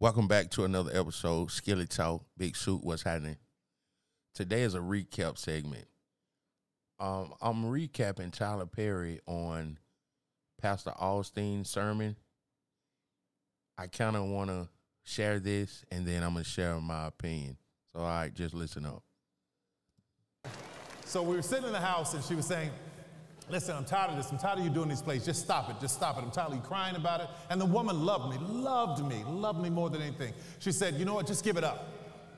[0.00, 3.36] Welcome back to another episode, Skilly Talk, Big Suit, what's happening?
[4.34, 5.86] Today is a recap segment.
[6.98, 9.78] Um, I'm recapping Tyler Perry on
[10.60, 12.16] Pastor Osteen's sermon.
[13.78, 14.68] I kind of want to
[15.04, 17.56] share this, and then I'm going to share my opinion.
[17.92, 19.04] So, all right, just listen up.
[21.04, 22.70] So we were sitting in the house, and she was saying,
[23.50, 24.30] Listen, I'm tired of this.
[24.30, 25.24] I'm tired of you doing these plays.
[25.24, 25.76] Just stop it.
[25.80, 26.24] Just stop it.
[26.24, 27.28] I'm tired of you crying about it.
[27.50, 30.32] And the woman loved me, loved me, loved me more than anything.
[30.60, 31.26] She said, You know what?
[31.26, 31.86] Just give it up.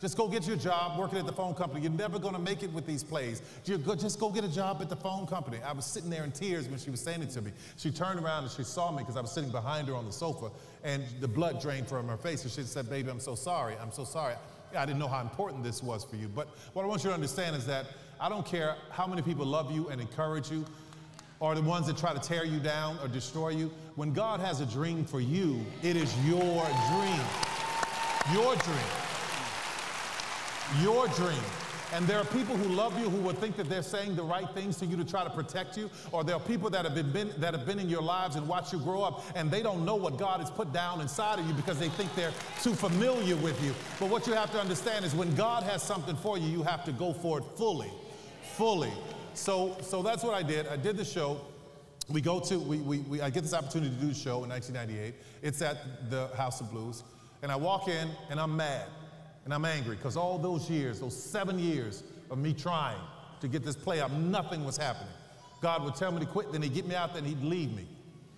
[0.00, 1.82] Just go get your job working at the phone company.
[1.82, 3.42] You're never going to make it with these plays.
[3.64, 5.58] Just go get a job at the phone company.
[5.62, 7.52] I was sitting there in tears when she was saying it to me.
[7.76, 10.12] She turned around and she saw me because I was sitting behind her on the
[10.12, 10.50] sofa,
[10.84, 12.42] and the blood drained from her face.
[12.44, 13.74] And she said, Baby, I'm so sorry.
[13.80, 14.34] I'm so sorry.
[14.74, 16.28] I didn't know how important this was for you.
[16.28, 17.86] But what I want you to understand is that
[18.18, 20.64] I don't care how many people love you and encourage you
[21.40, 23.70] or the ones that try to tear you down or destroy you.
[23.96, 27.20] When God has a dream for you, it is your dream.
[28.32, 28.90] Your dream.
[30.82, 31.42] Your dream.
[31.92, 34.48] And there are people who love you who will think that they're saying the right
[34.50, 35.90] things to you to try to protect you.
[36.12, 38.46] Or there are people that have been, been, that have been in your lives and
[38.46, 41.46] watched you grow up, and they don't know what God has put down inside of
[41.48, 42.32] you because they think they're
[42.62, 43.74] too familiar with you.
[43.98, 46.84] But what you have to understand is when God has something for you, you have
[46.84, 47.90] to go for it fully.
[48.56, 48.92] Fully.
[49.34, 50.66] So, so that's what I did.
[50.68, 51.40] I did the show.
[52.08, 54.50] We go to, we, we, we, I get this opportunity to do the show in
[54.50, 55.14] 1998.
[55.42, 57.04] It's at the House of Blues.
[57.42, 58.86] And I walk in and I'm mad
[59.44, 62.98] and I'm angry because all those years, those seven years of me trying
[63.40, 65.12] to get this play out, nothing was happening.
[65.62, 67.74] God would tell me to quit, then he'd get me out there and he'd leave
[67.74, 67.86] me.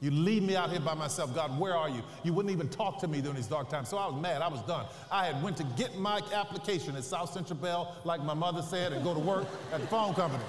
[0.00, 1.34] You leave me out here by myself.
[1.34, 2.02] God, where are you?
[2.22, 3.88] You wouldn't even talk to me during these dark times.
[3.88, 4.42] So I was mad.
[4.42, 4.84] I was done.
[5.10, 8.92] I had went to get my application at South Central Bell, like my mother said,
[8.92, 10.44] and go to work at the phone company.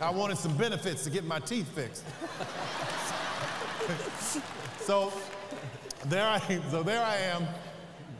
[0.00, 2.04] I wanted some benefits to get my teeth fixed.
[4.80, 5.12] so
[6.06, 6.38] there I
[6.70, 7.46] so there I am.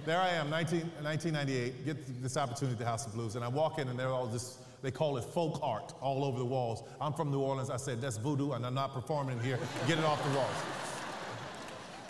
[0.06, 3.48] There I am, 19, 1998, get this opportunity at the House of Blues, and I
[3.48, 6.82] walk in and they're all just, they call it folk art all over the walls.
[7.02, 7.68] I'm from New Orleans.
[7.68, 9.58] I said, that's voodoo, and I'm not performing here.
[9.86, 10.54] Get it off the walls.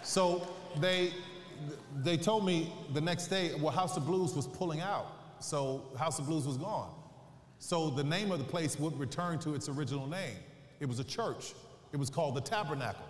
[0.05, 0.47] So
[0.79, 1.13] they,
[1.97, 5.09] they told me the next day, well, House of Blues was pulling out.
[5.41, 6.91] So House of Blues was gone.
[7.63, 10.37] So the name of the place would return to its original name.
[10.81, 11.53] It was a church.
[11.93, 13.05] It was called the Tabernacle.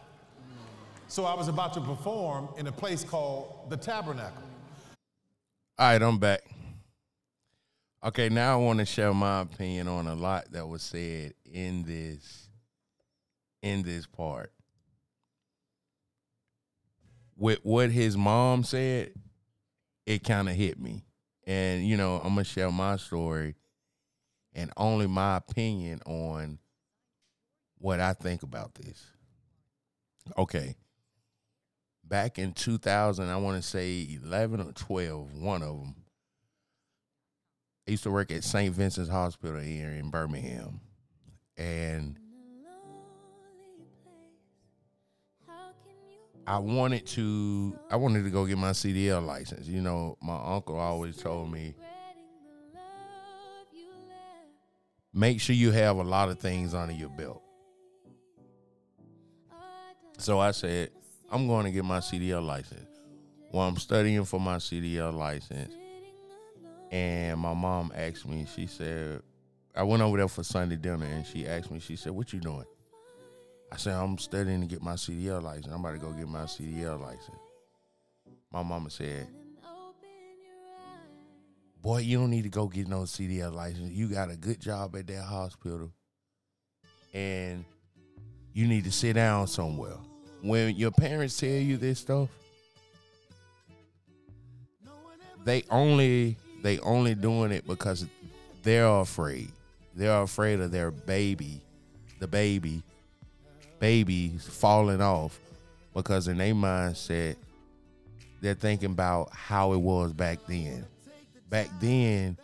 [1.06, 4.42] So I was about to perform in a place called the Tabernacle.
[5.78, 6.42] All right, I'm back.
[8.04, 11.84] Okay, now I want to share my opinion on a lot that was said in
[11.84, 12.48] this
[13.62, 14.52] in this part.
[17.36, 19.12] With what his mom said,
[20.06, 21.04] it kind of hit me.
[21.46, 23.54] And you know, I'm going to share my story
[24.54, 26.58] and only my opinion on
[27.78, 29.06] what I think about this.
[30.36, 30.76] Okay
[32.10, 35.94] back in 2000, I want to say 11 or 12, one of them.
[37.88, 38.74] I used to work at St.
[38.74, 40.80] Vincent's Hospital here in Birmingham.
[41.56, 42.18] And
[46.46, 49.66] I wanted to I wanted to go get my CDL license.
[49.68, 51.74] You know, my uncle always told me
[55.12, 57.43] make sure you have a lot of things under your belt.
[60.19, 60.91] So I said,
[61.31, 62.87] I'm going to get my CDL license.
[63.53, 65.75] Well, I'm studying for my CDL license,
[66.91, 68.47] and my mom asked me.
[68.54, 69.22] She said,
[69.75, 71.81] I went over there for Sunday dinner, and she asked me.
[71.81, 72.66] She said, "What you doing?"
[73.72, 75.69] I said, "I'm studying to get my CDL license.
[75.69, 77.38] I'm about to go get my CDL license."
[78.53, 79.28] My mama said,
[81.82, 83.92] "Boy, you don't need to go get no CDL license.
[83.92, 85.92] You got a good job at that hospital,
[87.14, 87.64] and
[88.52, 89.96] you need to sit down somewhere."
[90.42, 92.28] when your parents tell you this stuff,
[95.44, 98.06] they only they only doing it because
[98.62, 99.50] they're afraid.
[99.94, 101.60] They're afraid of their baby,
[102.18, 102.82] the baby,
[103.78, 105.38] babies falling off
[105.94, 107.36] because in their mindset
[108.41, 110.86] they're thinking about how it was back then.
[111.50, 112.38] Back then,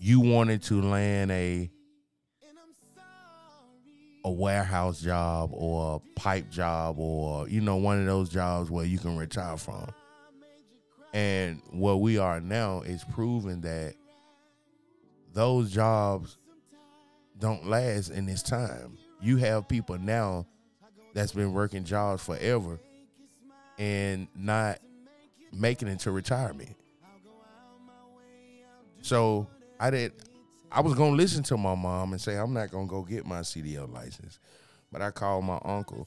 [0.00, 1.70] you wanted to land a
[4.24, 8.86] a warehouse job or a pipe job or you know one of those jobs where
[8.86, 9.86] you can retire from.
[11.12, 13.94] And what we are now is proving that
[15.34, 16.38] those jobs
[17.38, 18.96] don't last in this time.
[19.20, 20.46] You have people now
[21.12, 22.80] that's been working jobs forever
[23.78, 24.78] and not
[25.52, 26.74] making it to retirement
[29.02, 29.46] so
[29.80, 30.12] i did
[30.70, 33.40] I was gonna listen to my mom and say I'm not gonna go get my
[33.40, 34.38] CDL license,
[34.92, 36.06] but I called my uncle,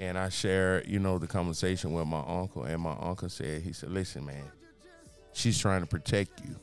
[0.00, 3.72] And I shared, you know, the conversation with my uncle, and my uncle said, he
[3.72, 4.50] said, "Listen, man,
[5.32, 6.56] she's trying to protect you.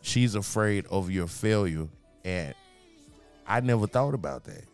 [0.00, 1.88] She's afraid of your failure,
[2.24, 2.54] and
[3.46, 4.64] I never thought about that.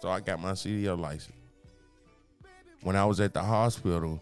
[0.00, 1.36] So I got my CDL license.
[2.82, 4.20] When I was at the hospital,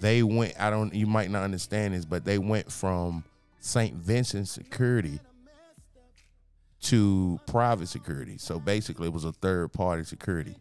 [0.00, 0.60] they went.
[0.60, 0.94] I don't.
[0.94, 3.24] You might not understand this, but they went from
[3.60, 3.94] St.
[3.94, 5.20] Vincent Security
[6.82, 8.38] to private security.
[8.38, 10.54] So basically, it was a third party security.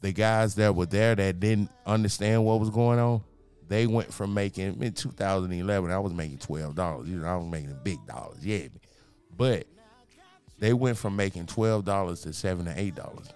[0.00, 3.22] The guys that were there that didn't understand what was going on,
[3.68, 5.90] they went from making in 2011.
[5.90, 7.08] I was making twelve dollars.
[7.08, 8.44] You know, I was making big dollars.
[8.44, 8.68] Yeah,
[9.36, 9.66] but
[10.58, 13.28] they went from making twelve dollars to seven to eight dollars.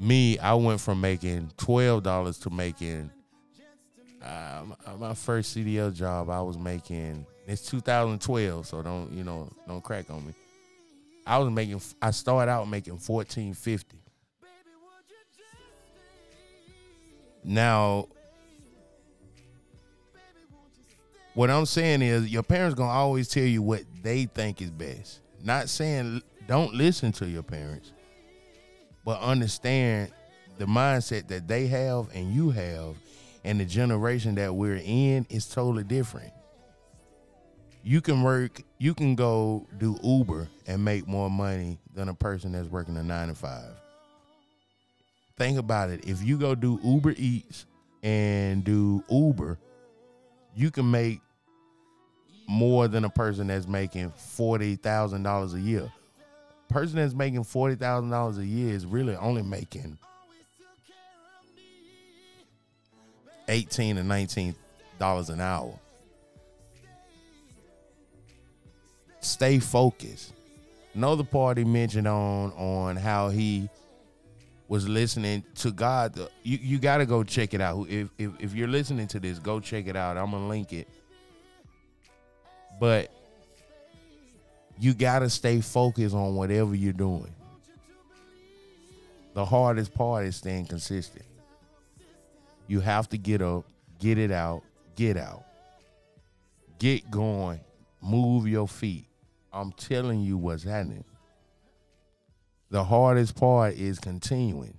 [0.00, 3.10] Me, I went from making twelve dollars to making
[4.24, 4.62] uh,
[4.98, 6.30] my first CDL job.
[6.30, 10.32] I was making it's 2012, so don't you know don't crack on me.
[11.26, 13.98] I was making I started out making 1450.
[17.44, 18.06] Now
[21.34, 25.20] what I'm saying is your parents gonna always tell you what they think is best.
[25.42, 27.92] Not saying don't listen to your parents,
[29.04, 30.10] but understand
[30.58, 32.96] the mindset that they have and you have,
[33.44, 36.32] and the generation that we're in is totally different.
[37.82, 42.52] You can work, you can go do Uber and make more money than a person
[42.52, 43.72] that's working a nine to five.
[45.38, 46.04] Think about it.
[46.04, 47.64] If you go do Uber Eats
[48.02, 49.58] and do Uber,
[50.54, 51.20] you can make
[52.46, 55.90] more than a person that's making forty thousand dollars a year.
[56.70, 59.98] Person that's making forty thousand dollars a year is really only making
[63.48, 64.54] eighteen to nineteen
[64.98, 65.76] dollars an hour.
[69.18, 70.32] Stay focused.
[70.94, 73.68] Another party mentioned on on how he
[74.68, 76.16] was listening to God.
[76.44, 77.88] You you got to go check it out.
[77.88, 80.16] If, if if you're listening to this, go check it out.
[80.16, 80.86] I'm gonna link it.
[82.78, 83.10] But
[84.80, 87.32] you got to stay focused on whatever you're doing.
[89.34, 91.26] The hardest part is staying consistent.
[92.66, 93.66] You have to get up,
[93.98, 94.62] get it out,
[94.96, 95.44] get out.
[96.78, 97.60] Get going,
[98.00, 99.06] move your feet.
[99.52, 101.04] I'm telling you what's happening.
[102.70, 104.78] The hardest part is continuing.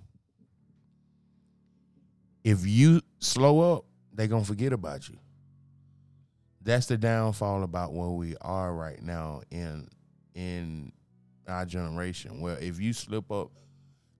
[2.43, 5.17] If you slow up, they're going to forget about you.
[6.63, 9.87] That's the downfall about where we are right now in
[10.35, 10.91] in
[11.47, 12.39] our generation.
[12.39, 13.51] Where if you slip up,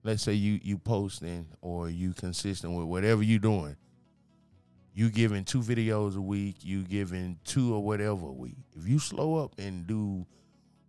[0.02, 3.76] let's say you you posting or you consistent with whatever you doing,
[4.92, 8.56] you giving two videos a week, you giving two or whatever a week.
[8.76, 10.26] If you slow up and do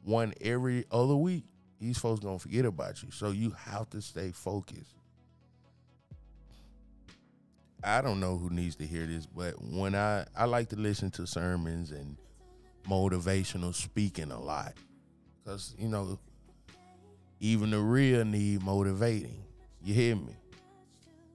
[0.04, 1.46] one every other week,
[1.80, 3.12] these folks gonna forget about you.
[3.12, 4.96] So you have to stay focused.
[7.84, 11.12] I don't know who needs to hear this, but when I I like to listen
[11.12, 12.18] to sermons and
[12.88, 14.74] motivational speaking a lot,
[15.46, 16.18] cause you know
[17.40, 19.44] even the real need motivating.
[19.84, 20.34] You hear me?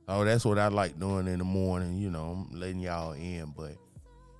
[0.08, 1.98] Oh, that's what I like doing in the morning.
[1.98, 3.72] You know, I'm letting y'all in, but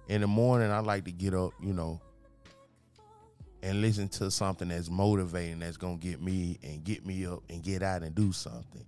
[0.08, 1.52] in the morning I like to get up.
[1.60, 2.00] You know,
[3.62, 7.62] and listen to something that's motivating that's gonna get me and get me up and
[7.62, 8.86] get out and do something.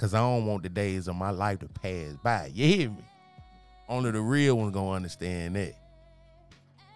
[0.00, 2.50] Cause I don't want the days of my life to pass by.
[2.54, 3.04] You hear me?
[3.86, 5.74] Only the real ones gonna understand that.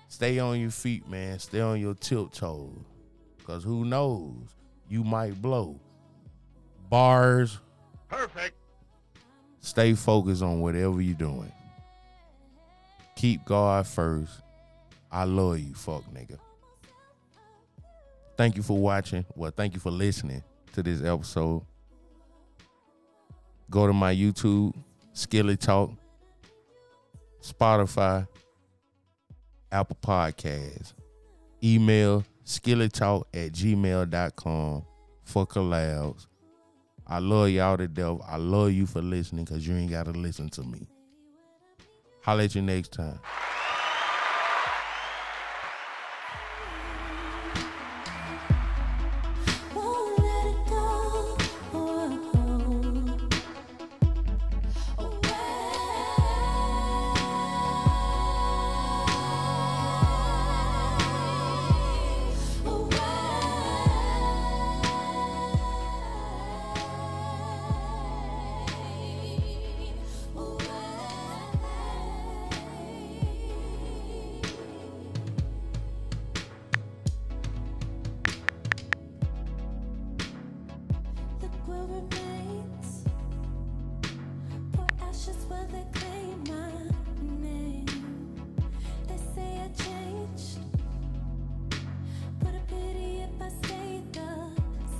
[0.08, 1.38] Stay on your feet, man.
[1.38, 2.70] Stay on your tiptoes.
[3.46, 4.54] Cause who knows?
[4.88, 5.78] You might blow.
[6.88, 7.58] Bars.
[8.08, 8.56] Perfect.
[9.60, 11.52] Stay focused on whatever you're doing.
[13.16, 14.40] Keep God first.
[15.12, 16.38] I love you, fuck nigga.
[18.38, 19.26] Thank you for watching.
[19.36, 20.42] Well, thank you for listening
[20.72, 21.66] to this episode.
[23.70, 24.74] Go to my YouTube,
[25.12, 25.92] Skilly Talk,
[27.42, 28.26] Spotify,
[29.72, 30.92] Apple Podcasts.
[31.62, 34.84] Email skillytalk at gmail.com
[35.24, 36.26] for collabs.
[37.06, 38.18] I love y'all to death.
[38.26, 40.86] I love you for listening because you ain't got to listen to me.
[42.22, 43.18] Holla at you next time.